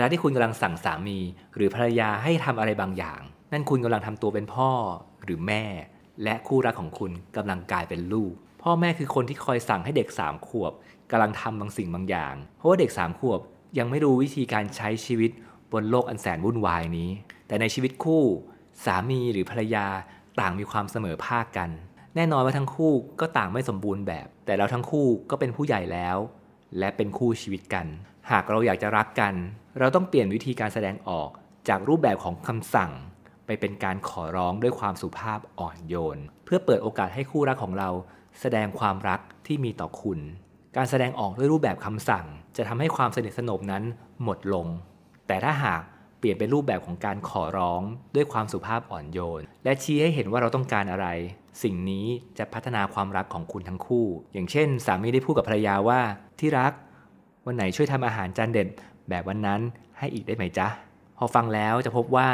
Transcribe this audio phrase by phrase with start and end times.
[0.00, 1.18] ลาที่คุณกำลังสั่งสามี
[1.56, 3.20] หรือภรรยาให้ทำอะไรบางอย่าง
[3.52, 4.70] นั่นคุณกำลังทำตัวเป็นพ่อ
[5.24, 5.64] หรือแม่
[6.22, 8.32] และคู่รักของคุณกำลังกลายเป็นลูก
[8.62, 10.72] พ่อแม่คือคนที่คอยสั่งให้เด็กสามขวบ
[11.10, 13.40] กำลังทำบางสิ่งบางอย่าง เพราะว่าเด็กสามขวบ
[13.78, 15.30] ยังไม่รู้วิธีการใช้ชีวิต
[15.72, 17.10] บนโลกอันแสนวุ่นวายนี้
[17.46, 18.22] แต่ในชีวิตคู่
[18.84, 19.86] สามีหรือภรรยา
[20.40, 21.70] ต่างมีความเสมอภาคกัน
[22.16, 26.16] แน่นอนว่าทั้งคู่ก็ต่างไม่สมบูรณ์แบบ แต่เราทั้งคู่ก็เป็นผู้ใหญ่แล้ว
[26.78, 27.86] และเป็นคู่ชีวิตกัน
[28.30, 29.34] หากเราอยากจะรักกัน
[29.78, 31.30] เราต้องเปลี่ยนวิธีการแสดงออก
[31.68, 32.90] จากรูปแบบของคำสั่ง
[33.46, 37.90] ไปเป็นการขอร้องด้วยความสุภาพอ่อนโยน เพื่อเปิดโอกาสให้คู่รักของเรา
[38.40, 40.18] แสดงความรักที่มีต่อคุณ
[40.76, 43.84] การแสดงออกด้วยรูปแบบคำสั่ง จะทำให้ความสนิทสนมนั้น
[44.22, 44.66] หมดลง
[45.26, 45.82] แต่ถ้าหาก
[46.18, 47.82] เปลี่ยนเป็นรูปแบบของการขอร้อง
[48.14, 51.06] ด้วยความสุภาพอ่อนโยน และชี้ให้เห็นว่าเราต้องการอะไร
[51.62, 52.06] สิ่งนี้
[52.38, 56.00] จะพัฒนาความรักของคุณทั้งคู่ อย่างเช่น สามีได้พูดกับภรรยาว่า
[56.40, 56.72] ที่รัก
[57.46, 58.68] วันไหนช่วยทำอาหารจานเด็ด
[59.10, 59.60] แบบวันนั้น
[59.98, 60.68] ให้อีกได้ไหมจ๊ะ
[61.18, 62.28] พอฟังแล้วจะพบว่า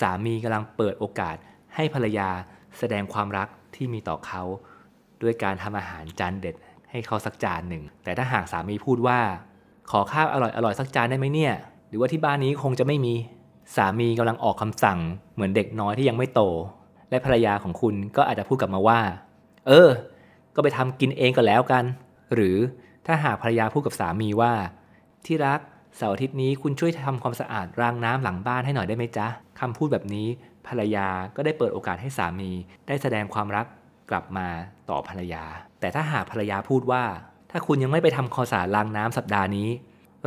[0.00, 1.36] สามีกำลังเปิดโอกาส
[1.74, 2.28] ให้ภรรยา
[2.78, 4.42] แสดงความรักที่มีต่อเขา
[5.22, 6.54] ด้วยการทำอาหารจานเด็ด
[6.90, 9.18] ให้เขาสักจานหนึ่ง แต่ถ้าหากสามีพูดว่า
[9.90, 11.54] ขอข้าวอร่อยอร่อยสักจานได้ไหมเนี่ย
[11.88, 13.14] หรือว่าที่บ้านนี้คงจะไม่มี
[13.76, 14.98] สามีกำลังออกคำสั่ง
[15.34, 16.42] เหมือนเด็กน้อยที่ยังไม่โต
[17.10, 19.00] และภรรยาของคุณก็อาจจะพูดกลับมาว่า
[19.68, 19.88] เออ
[20.54, 21.84] ก็ไปทำกินเองก็แล้วกัน
[22.34, 22.56] หรือ
[23.06, 24.52] ถ้าหากภรรยาพูดกับสามีว่า
[25.26, 25.60] ที่รัก
[25.96, 29.26] เสาร์อาทิตย์นี้คุณช่วยทำความสะอาดรางน้ำหลังบ้านให้หน่อยได้ไหมจ๊ะ
[29.60, 30.28] คำพูดแบบนี้
[30.66, 32.50] ภรรยาก็ได้เปิดโอกาสให้สามี
[32.86, 33.66] ได้แสดงความรัก
[34.10, 34.48] กลับมา
[34.90, 35.44] ต่อภรรยา
[35.80, 37.02] แต่ถ้าหากภรรยาพูดว่า
[37.50, 39.68] ถ้าคุณยังไม่ไปทำความสะอาดรางน้ำสัปดาห์นี้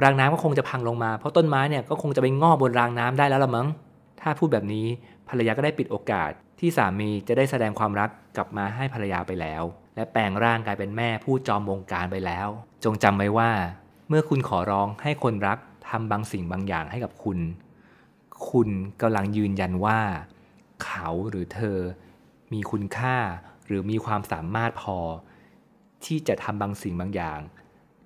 [0.04, 3.68] รางน้ำก็คงจะพังลงมาเพราะต้นไม้เนี่ยก็คงจะไปงอกบนรางน้ำได้แล้วละมั้ง
[4.22, 4.88] ถ้าพูดแบบนี้
[5.30, 9.64] ภรรยาก็ได้ปิดโอกาสที่สามีจะได้แสดงความรักกลับมาให้ภรรยาไปแล้ว
[9.96, 12.48] และแปลงร่างกลายเป็นแม่ผู้จอมวงการไปแล้ว
[12.84, 13.50] จงจำไว้ว่า
[14.14, 15.58] เมื่อคุณขอร้องให้คนรัก
[15.90, 17.40] ทำบางสิ่งบางอย่างให้กับคุณ
[18.50, 18.70] คุณ
[19.02, 20.00] กำลังยืนยันว่า
[20.84, 21.78] เขาหรือเธอ
[22.54, 23.16] มีคุณค่า
[23.66, 24.98] หรือมีความสามารถพอ
[26.06, 27.40] ที่จะทำบางสิ่งบางอย่าง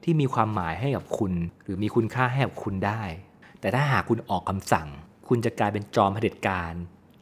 [0.04, 3.02] ที่มีความหมายให้กับคุณ หรือมีคุณค่าให้กับคุณได้
[3.60, 4.88] แต่ถ้าหากคุณออกคำสั่ง
[5.28, 6.74] คุณจะกลายเป็นจอมเผด็จการ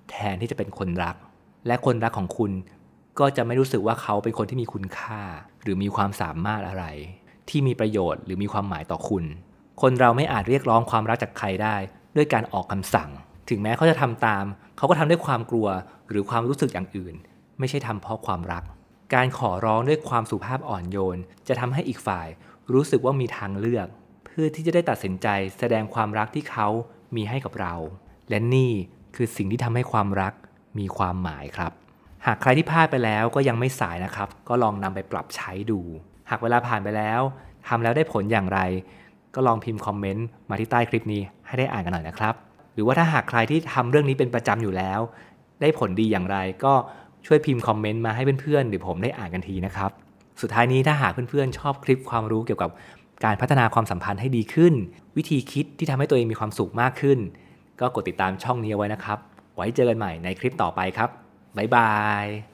[0.10, 1.16] แทนที่จะเป็นคนรัก
[1.68, 2.52] และคนรักของคุณ
[3.20, 5.22] ก็จะไม่รู้สึกว่าเขาเป็นคนที่มีคุณค่า
[5.64, 6.86] หรือมีความสามารถอะไร
[7.50, 9.24] ที่มีประโยชน์หรือมีความหมายต่อคุณ
[9.82, 11.76] คนเราไม่อาจเรียกร้องความรักจากใครได้
[12.16, 13.10] ด้วยการออกคำสั่ง
[13.50, 14.46] ถึงแม้เขาจะทำตาม
[14.78, 15.68] เขาก็ทำด้วยความกลัว
[16.10, 17.16] หรือความรู้สึกอย่างอื่น
[17.60, 18.64] ไม่ใช่ทำเพราะความรัก
[19.14, 21.18] การขอร้องด้วยความสุภาพอ่อนโยน
[21.48, 22.28] จะทำให้อีกฝ่าย
[22.74, 23.88] รู้สึกว่ามีทางเลือก
[24.26, 25.28] เพื่อที่จะได้ตัดสินใจ
[25.60, 26.68] แสดงความรักที่เขา
[27.16, 27.76] มีให้กับเรา
[28.30, 28.72] และนี่
[29.16, 30.34] คือสิ่งที่ทำให้ความรัก
[30.80, 31.72] มีความหมายครับ
[32.26, 37.22] หากใครที่พลาดไปแล้วก็ยังไม่สายนะครับ ก็ลองนำไปปรับใช้ดูากเวลาผ่านไปแล้ว
[37.68, 38.60] ทำแล้วได้ผลอย่างไร
[39.36, 42.34] ก็ลองพิมพ์คอมเมนต์มาที่ใต้คลิปนี้ให้ได้อ่านกันหน่อยนะครับ
[42.74, 45.00] หรือว่าถ้าหากใครที่ทำเรื่องนี้เป็นประจำอยู่แล้ว
[45.62, 46.74] ได้ผลดีอย่างไร ก็
[47.26, 49.92] ช่วยพิมพ์คอมเมนต์มาให้เพื่อนๆหรือผมได้อ่านกันทีนะครับ
[50.42, 52.70] สุดท้ายนี้ถ้าหากเพื่อนๆชอบคลิปความรู้เกี่ยวกับ
[53.26, 54.74] การพัฒนาความสัมพันธ์ให้ดีขึ้น
[55.18, 57.20] วิธีคิดที่ทำให้ตัวเองมีความสุขมากขึ้น
[57.80, 59.20] ก็กดติดตามช่องนี้เอาไว้นะครับ
[59.56, 61.10] ไว้เจอกันใหม่ในคลิปต่อไปครับ
[61.58, 61.92] บ๊ายบา
[62.24, 62.53] ย